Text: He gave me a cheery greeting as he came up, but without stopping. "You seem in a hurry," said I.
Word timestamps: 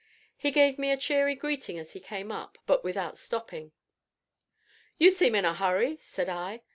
He 0.35 0.49
gave 0.49 0.79
me 0.79 0.89
a 0.89 0.97
cheery 0.97 1.35
greeting 1.35 1.77
as 1.77 1.93
he 1.93 1.99
came 1.99 2.31
up, 2.31 2.57
but 2.65 2.83
without 2.83 3.19
stopping. 3.19 3.71
"You 4.97 5.11
seem 5.11 5.35
in 5.35 5.45
a 5.45 5.53
hurry," 5.53 5.97
said 5.97 6.27
I. 6.27 6.63